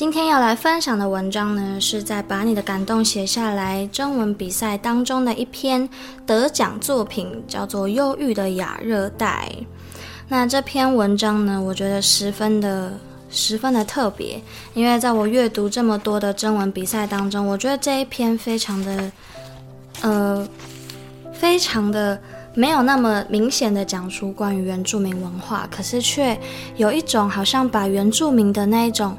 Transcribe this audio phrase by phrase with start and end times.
[0.00, 5.86] 今天要来分享的文章呢，是在把你的感动写下来征文比赛当中的一篇
[6.24, 9.52] 得奖作品，叫做《忧郁的亚热带》。
[10.26, 12.94] 那这篇文章呢，我觉得十分的、
[13.28, 14.40] 十分的特别，
[14.72, 19.12] 因为在我阅读这么多的征文比赛当中，我觉得这一篇非常的，
[20.00, 20.48] 呃，
[21.34, 22.18] 非常的
[22.54, 26.40] 没有那么明显的讲出关于原住民文化，可是却
[26.78, 29.14] 有一种好像把原住民的那一种。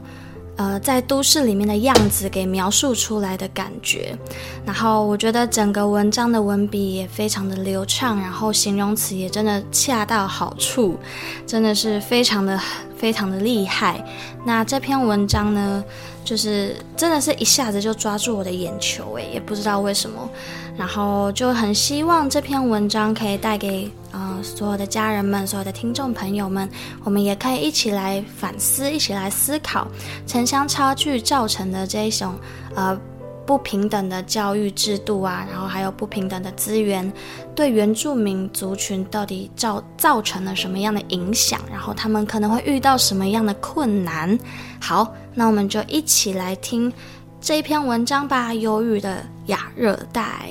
[0.61, 4.15] 呃，在都市里面的样子给描述出来的感觉，
[4.63, 10.99] 然后我觉得整个文章的文笔也非常的流畅，然后形容词也真的恰到好处，
[11.47, 12.59] 真的是非常的
[12.95, 14.05] 非常的厉害。
[14.45, 15.83] 那这篇文章呢，
[16.23, 20.29] 就是真的是一下子就抓住我的眼球，诶，也不知道为什么，
[20.77, 23.89] 然后就很希望这篇文章可以带给。
[24.11, 26.69] 呃，所有的家人们，所有的听众朋友们，
[27.03, 29.87] 我们也可以一起来反思，一起来思考
[30.27, 32.35] 城乡差距造成的这一种
[32.75, 32.99] 呃
[33.45, 37.11] 不平等的教育制度啊，然后还有不平等的资源，
[37.55, 41.59] 对原住民族群到底造造成了什么样的影响？
[41.71, 44.37] 然后他们可能会遇到什么样的困难？
[44.79, 46.91] 好，那我们就一起来听
[47.39, 50.49] 这一篇文章吧，《忧郁的亚热带》。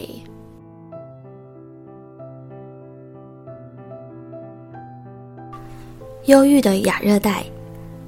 [6.31, 7.45] 忧郁的亚热带，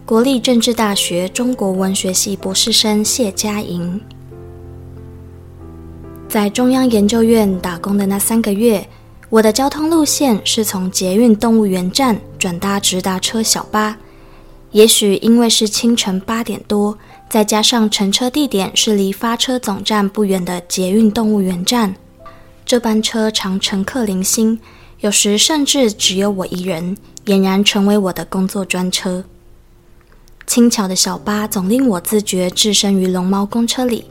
[0.04, 4.00] 国立政治大学中国文学系博士生谢佳莹，
[6.28, 8.88] 在中央研究院打工的那三个月，
[9.28, 13.98] 我的交通路线是从捷运动物园站转搭直达车小巴。
[14.70, 16.96] 也许因为是清晨八点多，
[17.28, 21.92] 再加上乘车地点是离发车总站不远的捷运动物园站，
[22.64, 24.56] 这班车常乘客零星，
[25.02, 26.96] 有时甚至只有我一人。
[27.26, 29.22] 俨然成为我的工作专车。
[30.44, 34.06] 轻巧的小巴总令我自觉置身于龙猫公车里。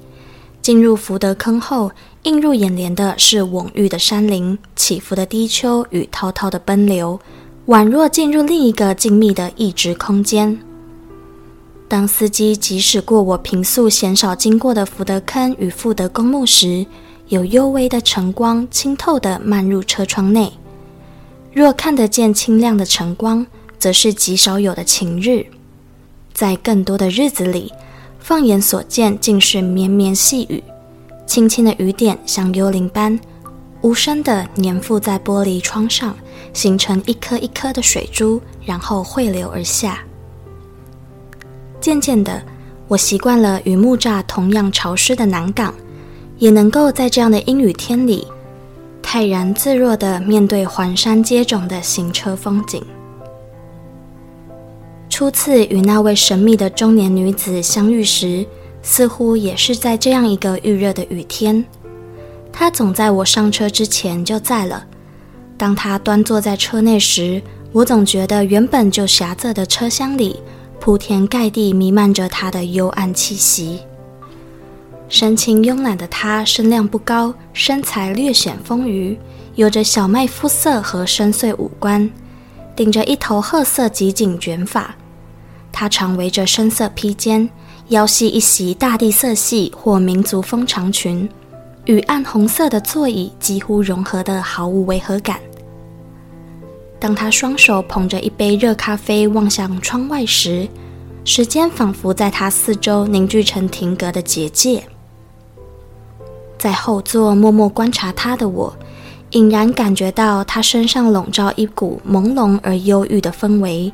[0.62, 1.91] 进入福德坑后，
[2.24, 7.19] 映入眼帘的是蓊郁的山林、起伏的低丘与滔滔的奔流，
[7.68, 10.58] 宛若进入另一个静谧的异质空间。
[11.90, 16.85] 当司机疾驶过我平素鲜少经过的福德坑与富德公墓时，
[17.28, 20.53] 有幽微的晨光清透地漫入车窗内。
[21.54, 23.46] 若看得见清亮的晨光，
[23.78, 25.46] 则是极少有的晴日。
[26.34, 27.72] 在更多的日子里，
[28.20, 30.64] 放眼所见尽是绵绵细雨，
[31.26, 33.20] 轻轻的雨点像幽灵般，
[33.82, 36.16] 无声地粘附在玻璃窗上，
[36.54, 40.00] 形成一颗一颗的水珠，然后汇流而下。
[41.82, 42.42] 渐渐的，
[42.88, 45.74] 我习惯了与木栅同样潮湿的南港，
[46.38, 48.26] 也能够在这样的阴雨天里。
[49.02, 52.84] 泰然自若地面对环山接踵的行车风景。
[55.10, 58.46] 初次与那位神秘的中年女子相遇时，
[58.82, 61.64] 似乎也是在这样一个预热的雨天。
[62.52, 64.86] 她总在我上车之前就在了。
[65.58, 70.42] 当她端坐在车内时，我总觉得原本就狭窄的车厢里，
[70.80, 73.82] 铺天盖地弥漫着她的幽暗气息。
[75.11, 79.17] 神情慵懒的她，身量不高，身材略显丰腴，
[79.55, 82.09] 有着小麦肤色和深邃五官，
[82.78, 84.96] 顶着一头褐色及颈卷发。
[85.69, 87.49] 她常围着深色披肩，
[87.90, 91.28] 腰系一袭大地色系或民族风长裙，
[91.87, 95.41] 与暗红色的座椅几乎融合得毫无违和感。
[97.02, 100.66] 当她双手捧着一杯热咖啡望向窗外时，
[101.25, 104.81] 时间仿佛在她四周凝聚成停格的结界。
[106.61, 108.72] 在后座默默观察他的我，
[109.31, 113.91] 隐然感觉到他身上笼罩一股朦胧而忧郁的氛围。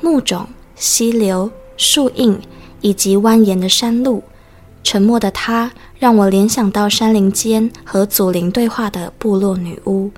[0.00, 0.46] 木种、
[0.76, 2.40] 溪流、树荫
[2.82, 4.22] 以及蜿蜒的山路。
[4.84, 10.12] 沉默的她让我联想到山林间和祖灵对话的部落女巫。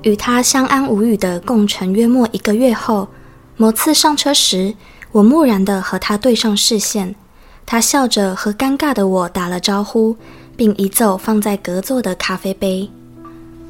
[0.00, 3.08] 与她相安无语的共乘约莫一个月后，
[3.58, 4.74] 某次上车时，
[5.12, 7.14] 我木然的和她对上视线。
[7.70, 10.16] 他笑着和尴尬的我打了招呼，
[10.56, 12.88] 并移走放在隔座的咖啡杯，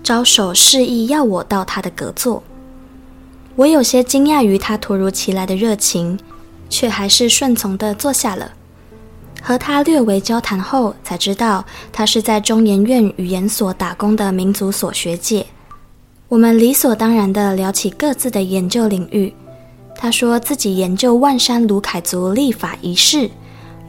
[0.05, 2.41] 招手示意要我到他的隔座。
[3.57, 6.17] 我有些惊讶于他突如其来的热情，
[6.71, 8.53] 却还是顺从地坐下了。
[9.43, 15.45] 和他略微交谈后，才知道他是在中研院语言所打工的民族所学姐。
[16.29, 19.35] 我们理所当然地聊起各自的研究领域。
[19.97, 23.29] 他说自己研究万山鲁凯族立法仪式，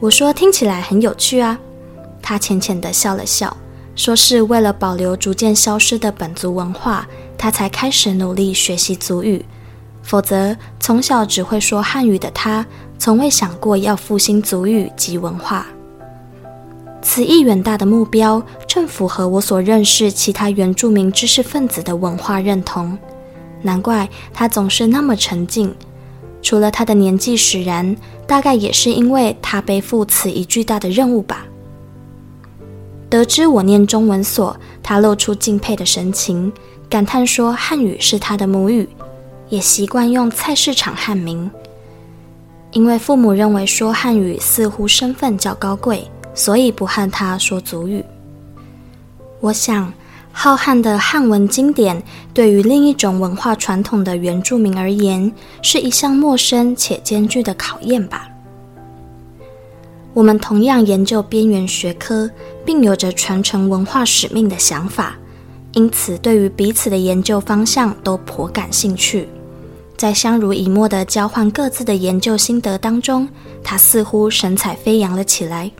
[0.00, 1.58] 我说听起来很有趣啊。
[2.22, 3.54] 他浅浅地笑了笑，
[3.94, 7.06] 说是为了保留逐渐消失的本族文化，
[7.36, 9.44] 他才开始努力学习族语。
[10.02, 12.64] 否则，从小只会说汉语的他，
[12.98, 15.66] 从未想过要复兴族语及文化。
[17.02, 22.96] 此一远大的目标，正符合我所认识其他原住民知识分子的文化认同。
[23.62, 25.74] 难怪他总是那么沉静。
[26.42, 27.96] 除了他的年纪使然，
[28.26, 31.46] 大概也是因为他背负此一巨大的任务吧。
[33.08, 36.52] 得知我念中文所，他露出敬佩的神情，
[36.88, 38.88] 感叹说汉语是他的母语。
[39.48, 41.50] 也习惯用菜市场汉名，
[42.70, 48.04] 因为父母认为说汉语似乎身份较高贵，所以不和他说族语。
[49.40, 49.92] 我想，
[50.32, 55.30] 浩瀚的汉文经典对于另一种文化传统的原住民而言，
[55.60, 58.28] 是一项陌生且艰巨的考验吧。
[60.14, 62.30] 我们同样研究边缘学科，
[62.64, 65.16] 并有着传承文化使命的想法，
[65.72, 69.28] 因此对于彼此的研究方向都颇感兴趣。
[69.96, 73.28] 在相濡以沫的交换各自的研究心得当中，
[73.62, 75.70] 他似乎神采飞扬了起来。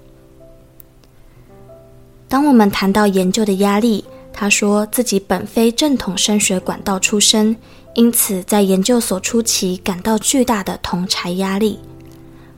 [2.28, 7.56] 当我们谈到研究的压力，他说自己本非正统升学管道出身，
[7.94, 11.78] 因此在研究所初期感到巨大的同侪压力。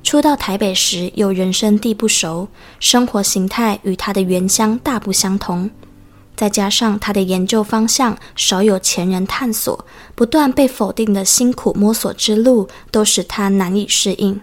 [0.05, 2.49] 初到台北时又人生地不熟，
[2.81, 5.71] 生活形态与他的原乡大不相同。
[6.35, 9.85] 再加上他的研究方向少有前人探索，
[10.15, 14.41] 不断被否定的辛苦摸索之路，都使他难以适应。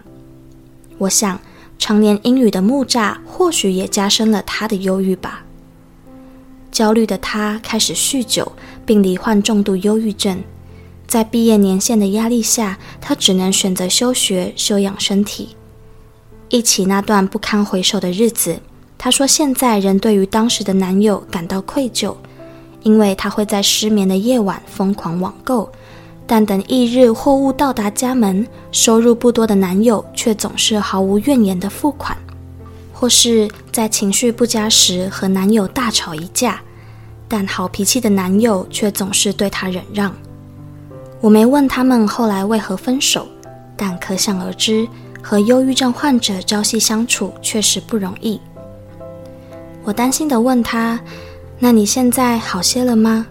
[0.98, 1.38] 我想，
[1.78, 5.44] 常年英语的木栅或许也加深了他的忧郁吧。
[6.70, 8.52] 焦虑的他开始酗酒，
[8.86, 10.42] 并罹患重度忧郁症。
[11.06, 15.56] 在毕业年限的压力下，他只能选择休学休养身体。
[16.48, 18.60] 忆起那段不堪回首的日子。
[19.02, 22.14] 她说：“现在仍对于当时的男友感到愧疚，
[22.82, 25.72] 因为她会在失眠的夜晚疯狂网购，
[26.26, 32.14] 但等翌日货物到达家门，收入不多的男友却总是毫无怨言的付款，
[33.00, 36.60] 或是在情绪不佳时和男友大吵一架，
[37.26, 40.14] 但好脾气的男友却总是对她忍让。
[41.22, 43.26] 我没问他们后来为何分手，
[43.74, 44.86] 但可想而知，
[45.22, 48.38] 和忧郁症患者朝夕相处确实不容易。”
[49.82, 51.00] 我担心地问他
[51.58, 53.26] ：“那你现在好些了吗？”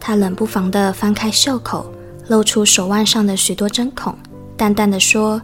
[0.00, 1.92] 他冷不防地翻开袖口，
[2.28, 4.16] 露出手腕上的许多针孔，
[4.56, 5.42] 淡淡地说：“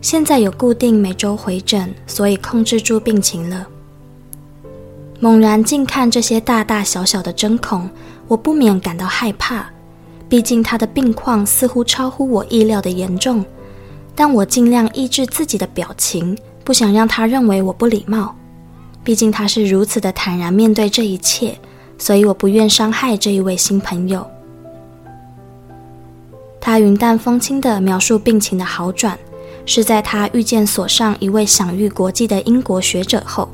[0.00, 3.66] 现在有固定每周回诊，所以控制住病情了。”
[5.20, 7.90] 猛然近看这些大大小小的针孔，
[8.28, 9.66] 我不免感到害怕。
[10.28, 13.44] 毕竟他的病况似乎超乎我意料的严重，
[14.14, 18.36] 但我尽量抑制自己的表情，不想让他认为我不礼貌。
[19.02, 21.58] 毕竟他是如此的坦然面对这一切，
[21.96, 24.24] 所以我不愿伤害这一位新朋友。
[26.60, 29.18] 他云淡风轻地描述病情的好转，
[29.68, 33.46] 是在他遇见所上一位享誉国际的英国学者后，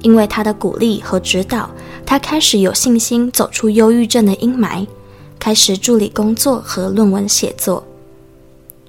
[0.00, 1.68] 因为他的鼓励和指导，
[2.06, 4.86] 他开始有信心走出忧郁症的阴霾，
[5.38, 7.86] 开始助理工作和论文写作。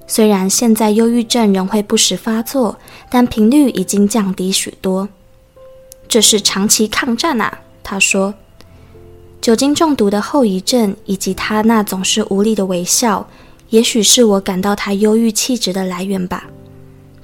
[0.06, 2.78] 虽然现在忧郁症仍会不时发作，
[3.10, 5.10] 但频率已经降低许多。
[6.08, 8.32] 这是长期抗战啊，他说。
[9.42, 13.28] 酒精中毒的后遗症，以及他那总是无力的微笑，
[13.70, 16.44] 也许是我感到他忧郁气质的来源吧。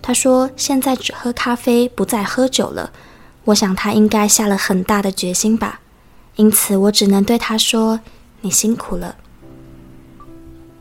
[0.00, 2.90] 他说现在只喝咖啡，不再喝酒了。
[3.44, 5.80] 我想他应该下了很大的决心吧。
[6.36, 8.00] 因此，我只能对他说
[8.40, 9.16] ：“你辛苦了。”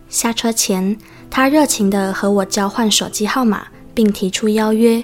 [0.09, 0.97] 下车前，
[1.29, 5.03] 他热情地和我交换手机号码，并提出邀约。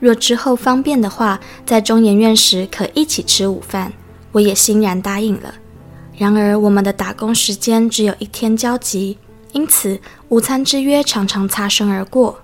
[0.00, 3.92] 若之后方便的话，在中研院时可一起吃午饭，
[4.32, 5.54] 我也欣然答应了。
[6.16, 9.18] 然而，我们的打工时间只有一天交集，
[9.52, 12.40] 因此午餐之约常常擦身而过。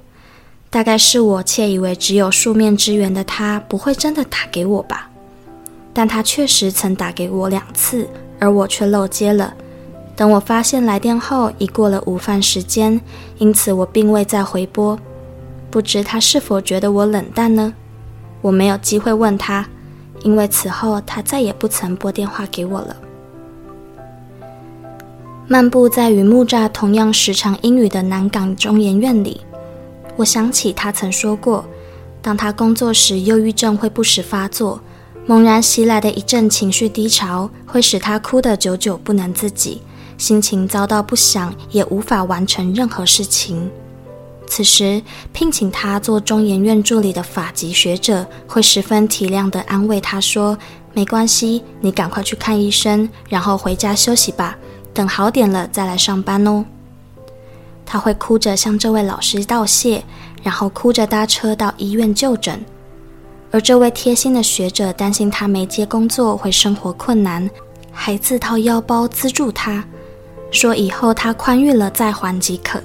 [0.71, 5.09] 大概是我窃以为只有数面之缘的他不会真的打给我吧，
[5.95, 8.07] 但他确实曾打给我两次，
[8.39, 9.55] 而我却漏接了。
[10.15, 13.01] 等我发现来电后，已过了午饭时间，
[13.39, 14.99] 因此我并未再回拨。
[15.71, 17.73] 不知他是否觉得我冷淡呢？
[18.43, 19.67] 我没有机会问他，
[20.23, 22.95] 因为此后他再也不曾拨电话给我了。
[25.51, 29.41] 漫步在与木栅同样时常阴雨的南港中研院里。
[30.15, 31.65] 我想起他曾说过，
[32.21, 34.79] 当他工作时，忧郁症会不时发作，
[35.25, 39.81] 猛然袭来的一阵情绪低潮，会使他哭得久久不能自己，
[40.19, 43.71] 心情糟到不想也无法完成任何事情。
[44.47, 45.01] 此时，
[45.33, 50.59] 聘请他做中研院助理的法籍学者会十分体谅地安慰他说
[50.93, 54.59] ：“没关系，你赶快去看医生，然后回家休息吧，
[54.99, 56.65] 等好点了再来上班哦。”
[57.87, 60.03] 他会哭着向这位老师道谢，
[60.43, 62.61] 然后哭着搭车到医院就诊。
[63.53, 67.49] 而这位贴心的学者担心他没接工作会生活困难，
[67.93, 69.85] 还自掏腰包资助他，
[70.51, 72.83] 说以后他宽裕了再还即可。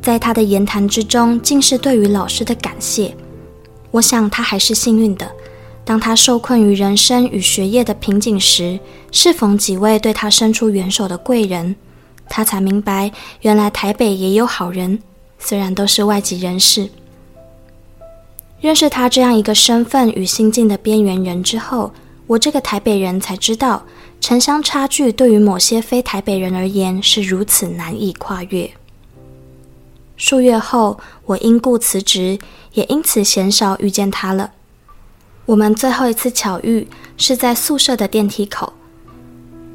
[0.00, 3.12] 在他的言谈之中，尽是对于老师的感谢。
[3.90, 5.30] 我想他还是幸运的，
[5.90, 8.78] 当他受困于人生与学业的瓶颈时，
[9.10, 11.74] 适逢几位对他伸出援手的贵人。
[12.28, 15.00] 他才明白，原来台北也有好人，
[15.40, 16.88] 虽然都是外籍人士。
[18.60, 21.92] 认识他这样一个身份与心境的边缘人之后，
[22.28, 23.82] 我这个台北人才知道，
[24.20, 28.70] 城乡差距对于某些非台北人而言是如此难以跨越。
[30.16, 32.38] 数月后，我因故辞职，
[32.74, 34.52] 也因此鲜少遇见他了。
[35.50, 38.72] 我们最后一次巧遇是在宿舍的电梯口。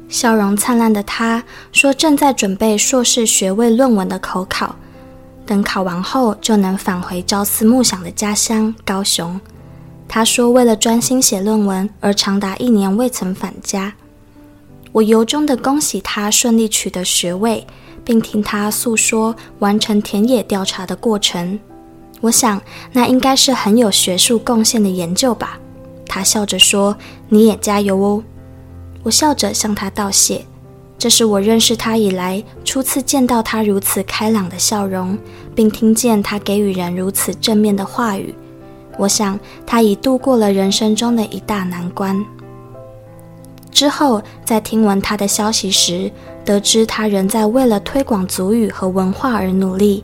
[0.08, 4.74] 笑容灿烂的他说：“正在准备硕士学位论文的口考，
[5.44, 9.38] 等考完后就能返回朝思暮想的家乡高雄。”
[10.08, 13.92] 他说：“为了专心写论文而长达一年未曾返家。”
[14.92, 17.66] 我由衷的恭喜他顺利取得学位，
[18.02, 21.60] 并听他诉说完成田野调查的过程。
[22.22, 22.62] 我想
[22.94, 25.58] 那应该是很有学术贡献的研究吧。
[26.06, 26.96] 他笑着说
[27.28, 28.22] ：“你也加油哦。”
[29.02, 30.44] 我笑着向他道谢，
[30.98, 35.16] 这是我认识他以来初次见到他如此开朗的笑容，
[35.54, 38.34] 并听见他给予人如此正面的话语。
[38.98, 42.24] 我想他已度过了人生中的一大难关。
[43.70, 46.10] 之后，在听闻他的消息时，
[46.46, 50.02] 得知他仍在为了推广族语和文化而努力，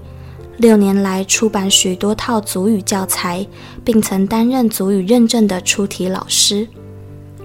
[0.58, 3.46] 六年来出版许多套族语教材，
[3.84, 6.68] 并曾担任族语认证的出题老师。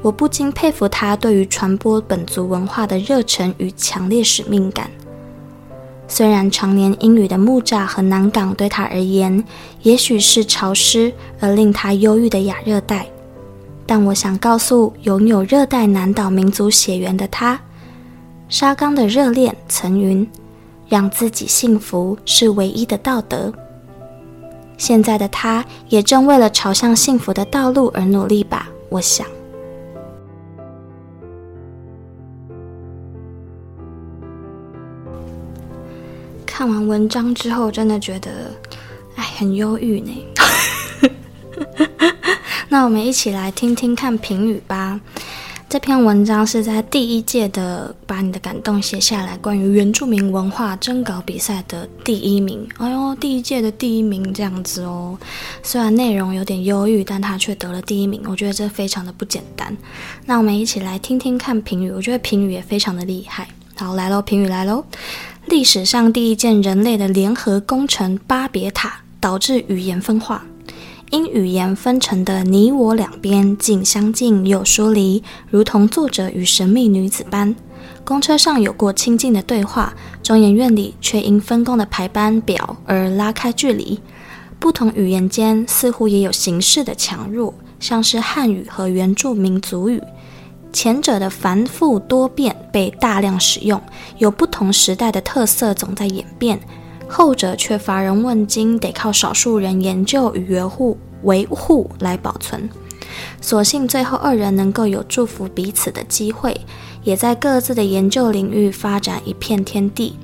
[0.01, 4.91] 我不禁佩服他对于传播本族文化的热忱与强烈使命感。
[6.07, 9.43] 虽然常年英语的木栅和南港对他而言，
[9.81, 13.07] 也许是潮湿而令他忧郁的亚热带，
[13.85, 17.59] 但我想告诉拥有热带南岛民族血缘的他，
[18.47, 20.25] 沙冈的热恋曾云
[20.89, 23.53] ：“让自己幸福是唯一的道德。”
[24.77, 29.25] 现在的他也正为了朝向幸福的道路而努力吧，我想。
[36.45, 38.29] 看完文章之后，真的觉得，
[39.15, 40.27] 哎，很忧郁呢。
[42.69, 44.99] 那我们一起来听听看评语吧。
[45.69, 52.65] 这篇文章是在第一届的“把你的感动写下来”关于原住民文化征稿比赛的第一名。
[52.77, 55.17] 哎呦，第一届的第一名这样子哦。
[55.61, 59.75] 虽然内容有点忧郁，但他却得了第一名，我觉得这非常的不简单。
[60.25, 63.49] 那我们一起来听听看评语，我觉得评语也非常的厉害。
[63.75, 64.85] 好，来喽，评语来喽。
[65.47, 70.45] 历史上第一件人类的联合工程——巴别塔，导致语言分化。
[71.09, 77.55] 因语言分成的你我两边，既相近又疏离，如同作者与神秘女子般。
[78.03, 83.97] 公车上有过亲近的对话，中研院里却因分工的排班表而拉开距离。
[84.59, 90.01] 不同语言间似乎也有形式的强弱，像是汉语和原住民族语。
[90.73, 93.81] 前者的繁复多变被大量使用，
[94.17, 96.57] 有不同时代的特色总在演变；
[97.09, 102.69] 后者却乏人问津，得靠少数人研究与维护维护来保存。
[103.41, 106.59] 所幸最后二人能够有祝福彼此的机会，
[107.03, 110.15] 也在各自的研究领域发展一片天地。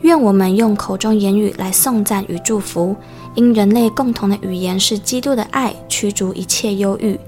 [0.00, 2.96] 愿我们用口中言语来颂赞与祝福，
[3.36, 7.18] 因人类共同的语言是基督的爱，驱逐一切忧郁。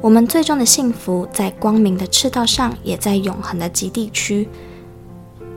[0.00, 4.48] 我们最终的幸福，在光明的赤道上，也在永恒的极地区。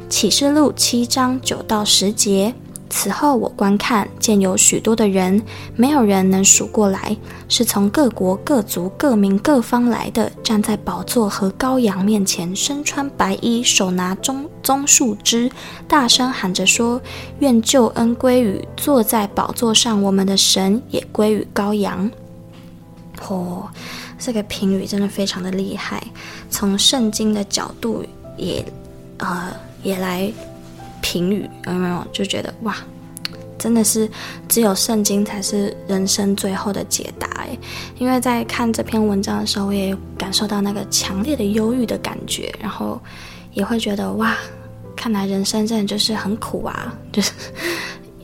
[0.07, 2.53] 启示录七章九到十节。
[2.89, 5.41] 此后我观看，见有许多的人，
[5.75, 7.15] 没有人能数过来，
[7.50, 15.51] 是从各国、各族、各民、各方来的，站在宝座和羔羊面前，身穿白衣，手拿棕棕树枝，
[15.88, 17.01] 大声喊着说
[17.39, 22.10] ：“愿救恩归于坐在宝座上我们的神，也归于羔羊。”
[23.27, 23.67] 哦，
[24.17, 26.01] 这个评语真的非常的厉害，
[26.50, 28.03] 从圣经的角度
[28.38, 28.63] 也，
[29.17, 29.51] 呃，
[29.84, 30.32] 也来。
[31.01, 32.75] 评语有没有就觉得哇，
[33.58, 34.10] 真的是
[34.48, 37.58] 只有圣经才是人生最后的解答哎！
[37.98, 43.01] 因为在看这篇文章的时候，我也感受到那个强烈的忧郁的感觉，然后
[43.54, 44.36] 也会觉得哇，
[44.96, 46.94] 看来人生真的就是很苦啊！
[47.12, 47.32] 就是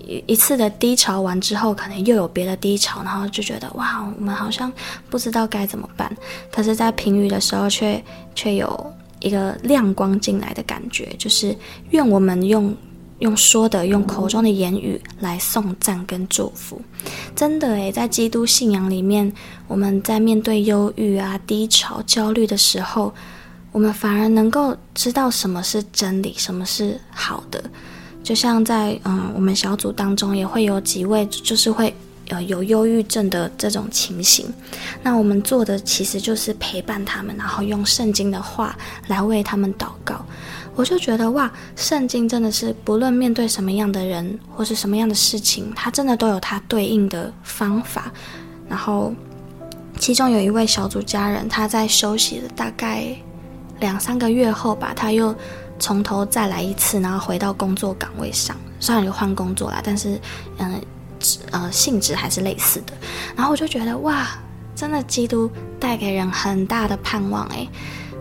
[0.05, 4.71] 一一次的低潮完之后，可能又有别的低潮，然后就觉得哇，我们好像
[5.09, 6.15] 不知道该怎么办。
[6.51, 8.03] 可是，在评语的时候，却
[8.35, 8.93] 却有。
[9.23, 11.55] 一个亮光进来的感觉，就是
[11.91, 12.75] 愿我们用
[13.19, 16.79] 用说的，用口中的言语来送赞跟祝福。
[17.35, 19.31] 真的诶，在基督信仰里面，
[19.67, 23.13] 我们在面对忧郁啊、低潮、焦虑的时候，
[23.71, 27.63] 我们反而能够知道什么是真理，什么是好的。
[28.21, 31.93] 就像在嗯，我们小组当中也会有几位，就是会。
[32.29, 34.45] 呃，有忧郁症的这种情形，
[35.03, 38.75] 那我们做的其实就是陪伴他们，然后用圣经的话
[39.07, 40.25] 来为他们祷告。
[40.75, 48.11] 我就觉得哇，圣经真的是不论面对什么样的人或是什么样的事情，它真的都有它对应的方法。
[48.69, 49.13] 然后，
[49.99, 53.15] 其中有一位小组家人，他在休息了大概
[53.81, 55.35] 两三个月后吧，他又
[55.77, 60.17] 从头再来一次，然后回到工作岗位上，虽然有换工作啦，但是
[60.57, 60.81] 嗯。
[61.51, 62.93] 呃，性质还是类似的，
[63.35, 64.27] 然后我就觉得哇，
[64.75, 65.49] 真的基督
[65.79, 67.67] 带给人很大的盼望哎，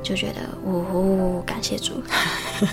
[0.02, 0.80] 就觉得呜
[1.38, 2.02] 哦，感谢主，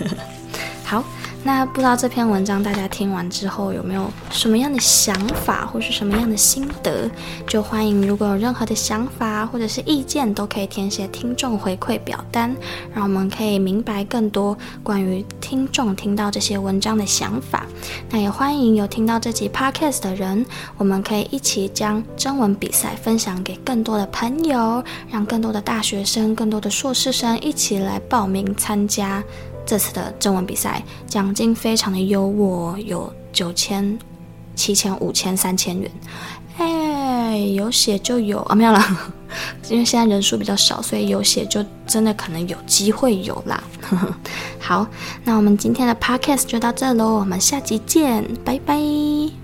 [0.84, 1.04] 好。
[1.42, 7.10] 那不知道这篇文章大家听完之后有没有什么样的想法，或是什么样的心得？
[7.46, 12.54] 就欢迎，如果有任何的想法或者是意见，都可以填写听众回馈表单，
[12.94, 17.64] 让我们可以明白更多关于听众听到这些文章的想法。
[18.10, 20.44] 那也欢迎有听到这集 podcast 的人，
[20.76, 29.22] 我们可以一起将征文比赛分享给更多的朋友，让更多的大学生、更多的硕士生一起来报名参加。
[29.70, 33.96] 这次的征文比赛奖金非常的优渥，有九千、
[34.56, 35.88] 七千、五千、三千元。
[36.56, 38.98] 哎，有写就有啊，没有啦，
[39.70, 43.62] 因为现在人数比较少，所以有写就真的可能有机会有啦。
[44.58, 44.84] 好，
[45.22, 49.39] 那我们今天的 podcast 就到这喽，我们下集见，拜拜。